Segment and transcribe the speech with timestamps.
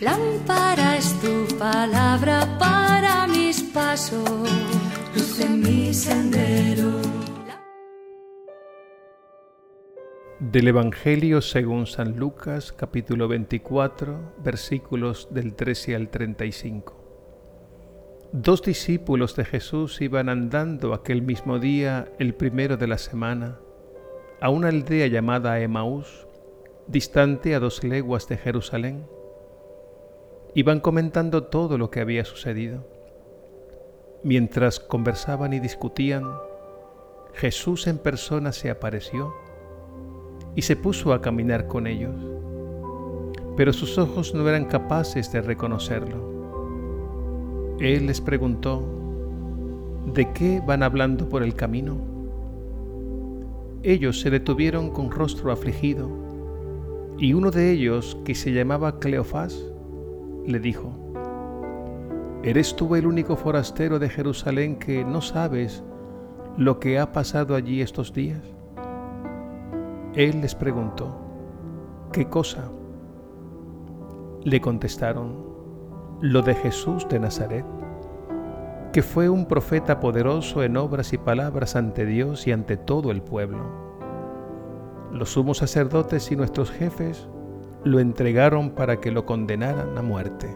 [0.00, 4.48] Lámpara es tu palabra para mis pasos,
[5.12, 7.00] luz en mi sendero.
[10.38, 16.94] Del Evangelio según San Lucas, capítulo 24, versículos del 13 al 35.
[18.30, 23.58] Dos discípulos de Jesús iban andando aquel mismo día, el primero de la semana,
[24.40, 26.28] a una aldea llamada Emaús,
[26.86, 29.17] distante a dos leguas de Jerusalén
[30.54, 32.86] Iban comentando todo lo que había sucedido.
[34.22, 36.24] Mientras conversaban y discutían,
[37.34, 39.34] Jesús en persona se apareció
[40.56, 42.16] y se puso a caminar con ellos,
[43.56, 47.76] pero sus ojos no eran capaces de reconocerlo.
[47.78, 48.82] Él les preguntó,
[50.12, 51.98] ¿de qué van hablando por el camino?
[53.84, 56.08] Ellos se detuvieron con rostro afligido,
[57.18, 59.62] y uno de ellos, que se llamaba Cleofás,
[60.48, 60.90] le dijo,
[62.42, 65.84] ¿eres tú el único forastero de Jerusalén que no sabes
[66.56, 68.40] lo que ha pasado allí estos días?
[70.14, 71.20] Él les preguntó,
[72.12, 72.70] ¿qué cosa?
[74.42, 75.46] Le contestaron,
[76.22, 77.66] lo de Jesús de Nazaret,
[78.94, 83.20] que fue un profeta poderoso en obras y palabras ante Dios y ante todo el
[83.20, 83.64] pueblo.
[85.12, 87.28] Los sumos sacerdotes y nuestros jefes
[87.84, 90.54] lo entregaron para que lo condenaran a muerte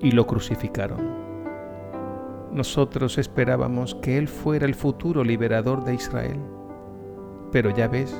[0.00, 1.16] y lo crucificaron.
[2.52, 6.40] Nosotros esperábamos que Él fuera el futuro liberador de Israel,
[7.52, 8.14] pero ya ves,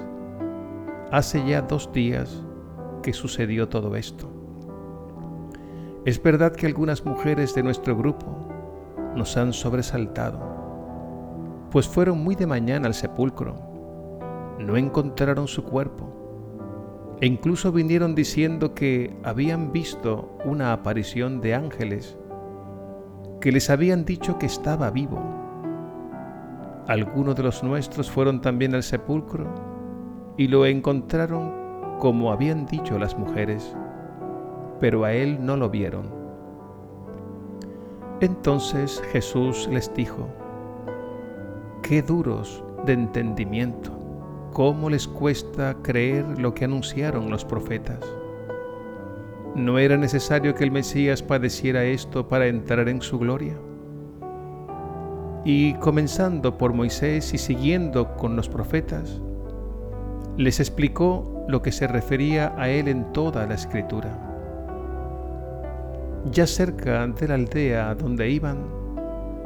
[1.10, 2.44] hace ya dos días
[3.02, 4.30] que sucedió todo esto.
[6.04, 8.26] Es verdad que algunas mujeres de nuestro grupo
[9.16, 10.38] nos han sobresaltado,
[11.70, 13.56] pues fueron muy de mañana al sepulcro,
[14.58, 16.17] no encontraron su cuerpo
[17.20, 22.16] e incluso vinieron diciendo que habían visto una aparición de ángeles
[23.40, 25.20] que les habían dicho que estaba vivo.
[26.86, 29.46] Algunos de los nuestros fueron también al sepulcro
[30.36, 33.76] y lo encontraron como habían dicho las mujeres,
[34.78, 36.06] pero a él no lo vieron.
[38.20, 40.28] Entonces Jesús les dijo,
[41.82, 43.97] qué duros de entendimiento
[44.52, 48.00] cómo les cuesta creer lo que anunciaron los profetas.
[49.54, 53.56] ¿No era necesario que el Mesías padeciera esto para entrar en su gloria?
[55.44, 59.20] Y comenzando por Moisés y siguiendo con los profetas,
[60.36, 64.16] les explicó lo que se refería a él en toda la escritura.
[66.30, 68.58] Ya cerca de la aldea donde iban,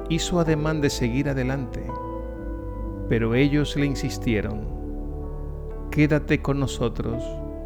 [0.09, 1.87] hizo ademán de seguir adelante,
[3.09, 4.82] pero ellos le insistieron
[5.93, 7.23] quédate con nosotros,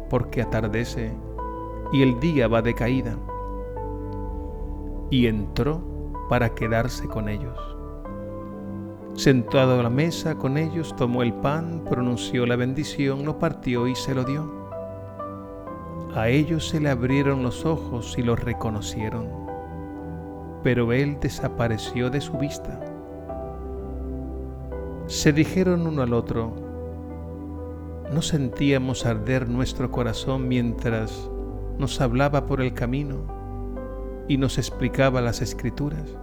[0.09, 1.13] porque atardece
[1.93, 3.17] y el día va de caída.
[5.09, 5.81] Y entró
[6.29, 7.57] para quedarse con ellos.
[9.15, 13.95] Sentado a la mesa con ellos, tomó el pan, pronunció la bendición, lo partió y
[13.95, 14.51] se lo dio.
[16.13, 19.29] A ellos se le abrieron los ojos y lo reconocieron,
[20.63, 22.77] pero él desapareció de su vista.
[25.05, 26.66] Se dijeron uno al otro,
[28.11, 31.29] ¿No sentíamos arder nuestro corazón mientras
[31.77, 33.17] nos hablaba por el camino
[34.29, 36.15] y nos explicaba las escrituras?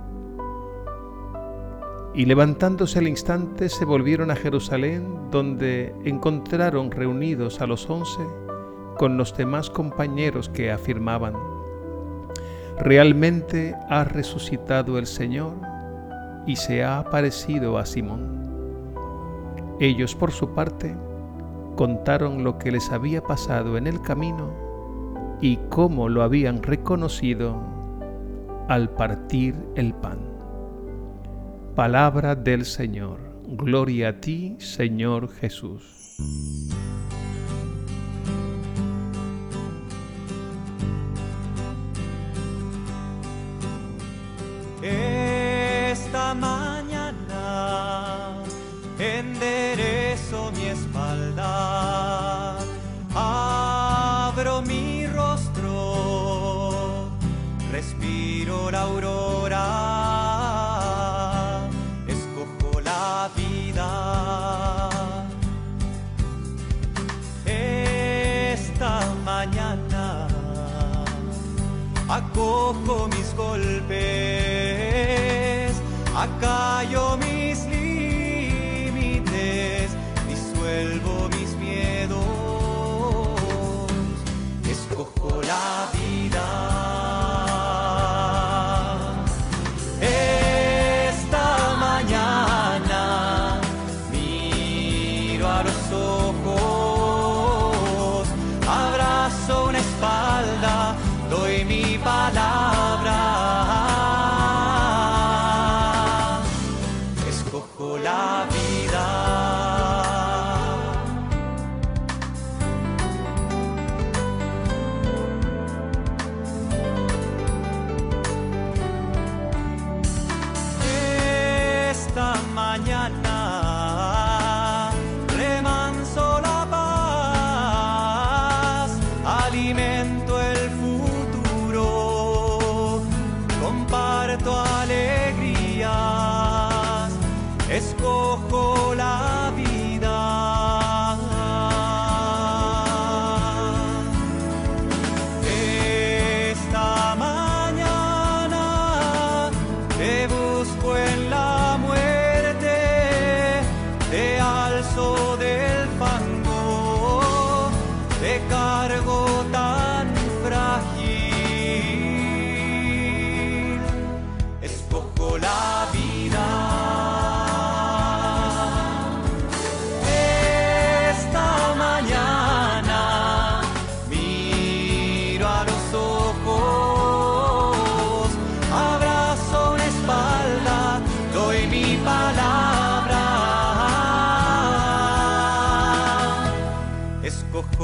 [2.14, 8.22] Y levantándose al instante se volvieron a Jerusalén, donde encontraron reunidos a los once
[8.96, 11.34] con los demás compañeros que afirmaban,
[12.78, 15.52] realmente ha resucitado el Señor
[16.46, 18.42] y se ha aparecido a Simón.
[19.80, 20.96] Ellos por su parte
[21.76, 24.50] contaron lo que les había pasado en el camino
[25.40, 27.60] y cómo lo habían reconocido
[28.68, 30.18] al partir el pan.
[31.74, 33.18] Palabra del Señor.
[33.46, 36.16] Gloria a ti, Señor Jesús.
[72.70, 74.13] Acojo mis golpes,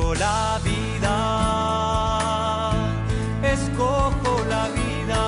[0.01, 1.15] Escojo la vida,
[3.43, 5.23] escojo la vida,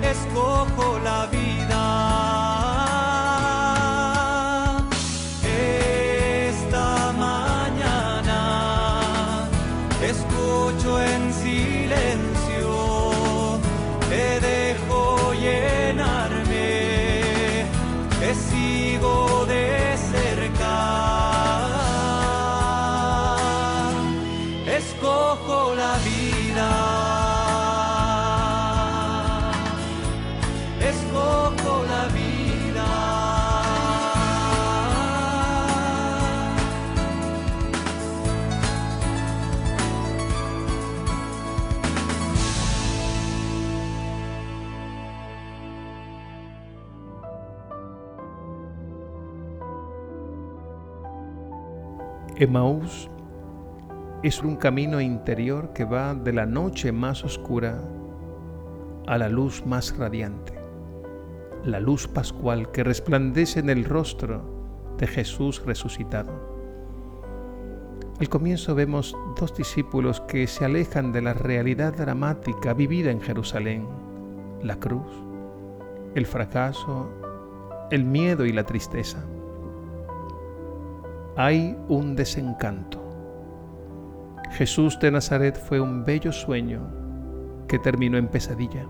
[0.00, 1.82] escojo la vida.
[5.42, 8.40] Esta mañana
[10.00, 12.70] escucho en silencio,
[52.38, 53.08] Emaús
[54.22, 57.82] es un camino interior que va de la noche más oscura
[59.06, 60.52] a la luz más radiante,
[61.64, 64.42] la luz pascual que resplandece en el rostro
[64.98, 66.30] de Jesús resucitado.
[68.20, 73.86] Al comienzo vemos dos discípulos que se alejan de la realidad dramática vivida en Jerusalén,
[74.60, 75.10] la cruz,
[76.14, 77.08] el fracaso,
[77.90, 79.24] el miedo y la tristeza.
[81.38, 82.98] Hay un desencanto.
[84.52, 86.80] Jesús de Nazaret fue un bello sueño
[87.68, 88.86] que terminó en pesadilla.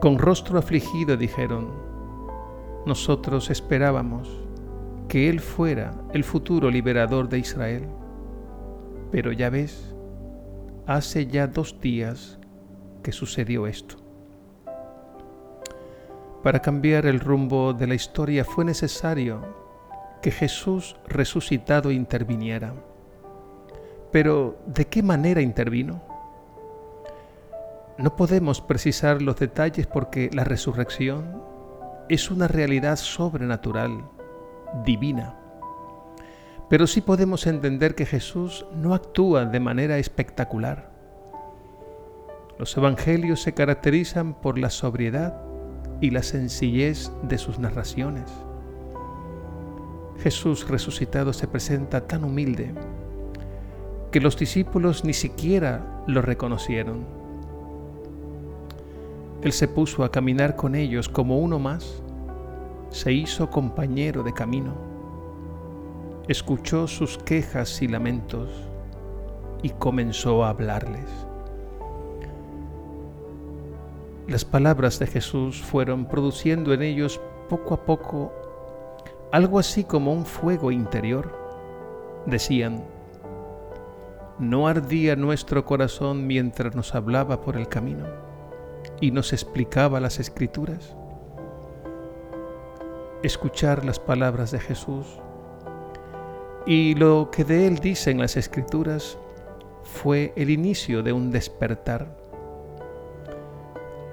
[0.00, 1.72] Con rostro afligido dijeron,
[2.86, 4.30] nosotros esperábamos
[5.08, 7.88] que Él fuera el futuro liberador de Israel.
[9.10, 9.92] Pero ya ves,
[10.86, 12.38] hace ya dos días
[13.02, 13.96] que sucedió esto.
[16.44, 19.59] Para cambiar el rumbo de la historia fue necesario
[20.20, 22.74] que Jesús resucitado interviniera.
[24.10, 26.02] Pero ¿de qué manera intervino?
[27.98, 31.42] No podemos precisar los detalles porque la resurrección
[32.08, 34.04] es una realidad sobrenatural,
[34.84, 35.36] divina.
[36.68, 40.90] Pero sí podemos entender que Jesús no actúa de manera espectacular.
[42.58, 45.40] Los evangelios se caracterizan por la sobriedad
[46.00, 48.30] y la sencillez de sus narraciones.
[50.22, 52.74] Jesús resucitado se presenta tan humilde
[54.10, 57.06] que los discípulos ni siquiera lo reconocieron.
[59.42, 62.02] Él se puso a caminar con ellos como uno más,
[62.90, 64.74] se hizo compañero de camino,
[66.28, 68.50] escuchó sus quejas y lamentos
[69.62, 71.08] y comenzó a hablarles.
[74.28, 78.32] Las palabras de Jesús fueron produciendo en ellos poco a poco
[79.32, 81.32] algo así como un fuego interior.
[82.26, 82.84] Decían,
[84.38, 88.06] ¿no ardía nuestro corazón mientras nos hablaba por el camino
[89.00, 90.96] y nos explicaba las escrituras?
[93.22, 95.06] Escuchar las palabras de Jesús
[96.66, 99.18] y lo que de él dicen las escrituras
[99.82, 102.18] fue el inicio de un despertar.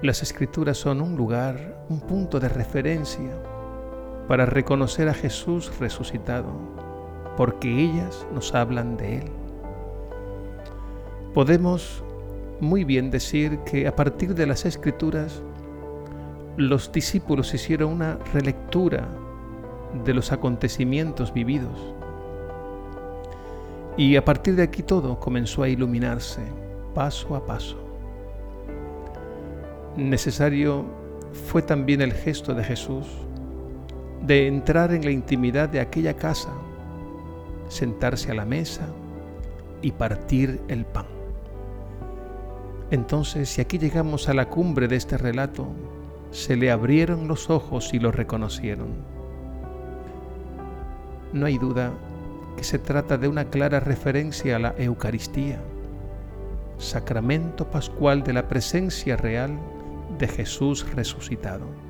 [0.02, 3.57] Las escrituras son un lugar, un punto de referencia
[4.28, 6.52] para reconocer a Jesús resucitado,
[7.36, 9.30] porque ellas nos hablan de Él.
[11.32, 12.04] Podemos
[12.60, 15.42] muy bien decir que a partir de las escrituras,
[16.56, 19.08] los discípulos hicieron una relectura
[20.04, 21.94] de los acontecimientos vividos.
[23.96, 26.42] Y a partir de aquí todo comenzó a iluminarse
[26.94, 27.78] paso a paso.
[29.96, 30.84] Necesario
[31.46, 33.06] fue también el gesto de Jesús
[34.22, 36.50] de entrar en la intimidad de aquella casa,
[37.68, 38.86] sentarse a la mesa
[39.82, 41.06] y partir el pan.
[42.90, 45.68] Entonces, si aquí llegamos a la cumbre de este relato,
[46.30, 48.88] se le abrieron los ojos y lo reconocieron.
[51.32, 51.92] No hay duda
[52.56, 55.60] que se trata de una clara referencia a la Eucaristía,
[56.78, 59.58] sacramento pascual de la presencia real
[60.18, 61.87] de Jesús resucitado.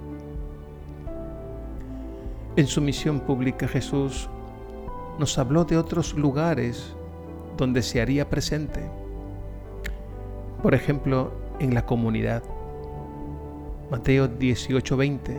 [2.58, 4.28] En su misión pública Jesús
[5.16, 6.92] nos habló de otros lugares
[7.56, 8.80] donde se haría presente.
[10.60, 12.42] Por ejemplo, en la comunidad.
[13.92, 15.38] Mateo 18:20,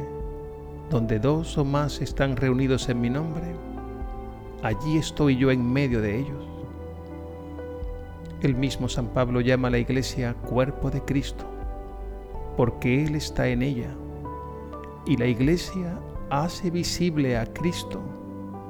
[0.90, 3.54] donde dos o más están reunidos en mi nombre,
[4.64, 6.48] allí estoy yo en medio de ellos.
[8.42, 11.44] El mismo San Pablo llama a la iglesia cuerpo de Cristo,
[12.56, 13.94] porque Él está en ella,
[15.06, 16.00] y la iglesia
[16.30, 18.02] hace visible a Cristo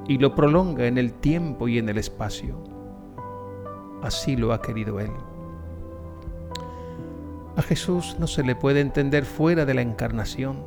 [0.06, 2.56] y lo prolonga en el tiempo y en el espacio.
[4.02, 5.10] Así lo ha querido Él.
[7.56, 10.64] A Jesús no se le puede entender fuera de la encarnación,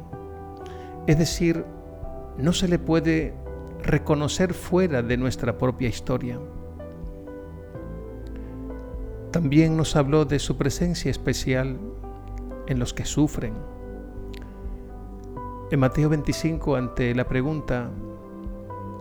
[1.07, 1.65] es decir,
[2.38, 3.33] no se le puede
[3.81, 6.39] reconocer fuera de nuestra propia historia.
[9.31, 11.79] También nos habló de su presencia especial
[12.67, 13.53] en los que sufren.
[15.72, 17.89] En Mateo 25, ante la pregunta,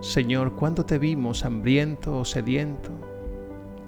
[0.00, 2.90] Señor, ¿cuándo te vimos hambriento o sediento,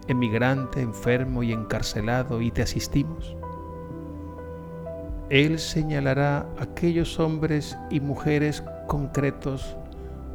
[0.07, 3.37] emigrante, enfermo y encarcelado y te asistimos?
[5.31, 9.77] Él señalará a aquellos hombres y mujeres concretos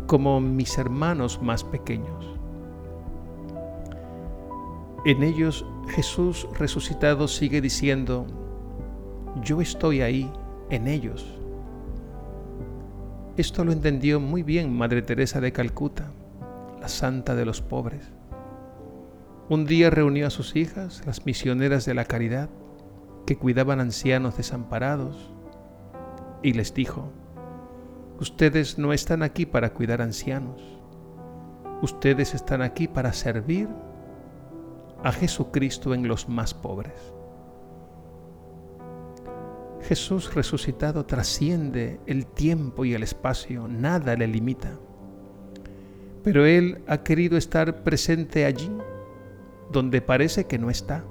[0.08, 2.36] como mis hermanos más pequeños.
[5.06, 8.26] En ellos Jesús resucitado sigue diciendo,
[9.44, 10.32] yo estoy ahí
[10.70, 11.39] en ellos.
[13.40, 16.12] Esto lo entendió muy bien Madre Teresa de Calcuta,
[16.82, 18.12] la santa de los pobres.
[19.48, 22.50] Un día reunió a sus hijas, las misioneras de la caridad,
[23.26, 25.32] que cuidaban ancianos desamparados,
[26.44, 27.14] y les dijo,
[28.20, 30.62] ustedes no están aquí para cuidar ancianos,
[31.82, 33.70] ustedes están aquí para servir
[35.02, 37.14] a Jesucristo en los más pobres.
[39.82, 44.78] Jesús resucitado trasciende el tiempo y el espacio, nada le limita.
[46.24, 48.72] Pero Él ha querido estar presente allí
[49.72, 51.04] donde parece que no está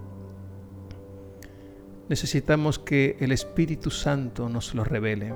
[2.09, 5.35] necesitamos que el Espíritu Santo nos lo revele.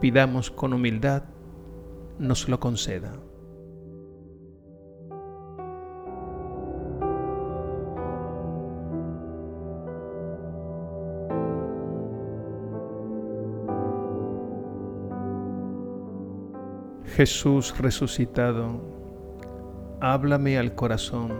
[0.00, 1.22] Pidamos con humildad,
[2.18, 3.14] nos lo conceda.
[17.16, 18.80] Jesús resucitado,
[20.00, 21.32] háblame al corazón,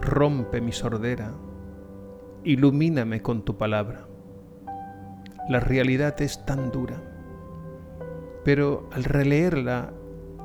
[0.00, 1.34] rompe mi sordera
[2.44, 4.06] ilumíname con tu palabra.
[5.48, 7.02] La realidad es tan dura,
[8.44, 9.92] pero al releerla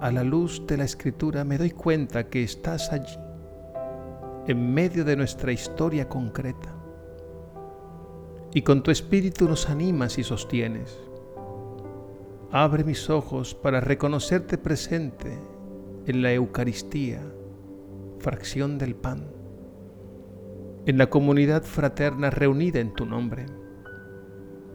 [0.02, 3.18] a la luz de la escritura me doy cuenta que estás allí,
[4.48, 6.76] en medio de nuestra historia concreta.
[8.54, 11.00] Y con tu espíritu nos animas y sostienes.
[12.56, 15.38] Abre mis ojos para reconocerte presente
[16.06, 17.20] en la Eucaristía,
[18.20, 19.34] fracción del pan
[20.86, 23.46] en la comunidad fraterna reunida en tu nombre,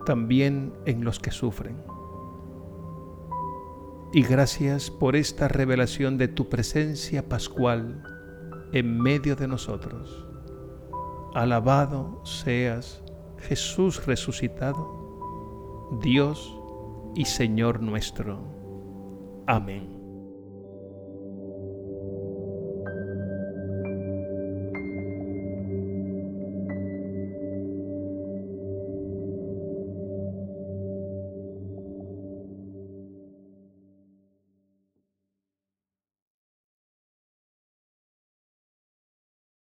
[0.07, 1.77] también en los que sufren.
[4.13, 8.03] Y gracias por esta revelación de tu presencia pascual
[8.73, 10.27] en medio de nosotros.
[11.35, 13.03] Alabado seas
[13.39, 16.58] Jesús resucitado, Dios
[17.19, 18.39] y Señor nuestro.
[19.49, 19.98] Amén.